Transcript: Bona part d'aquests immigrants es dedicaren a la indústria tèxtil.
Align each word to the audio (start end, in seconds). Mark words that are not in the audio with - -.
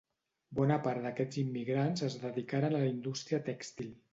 Bona 0.59 0.77
part 0.87 1.03
d'aquests 1.03 1.39
immigrants 1.43 2.07
es 2.09 2.17
dedicaren 2.27 2.77
a 2.79 2.83
la 2.85 2.91
indústria 2.97 3.45
tèxtil. 3.53 3.97